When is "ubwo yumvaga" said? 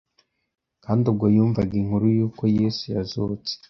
1.11-1.73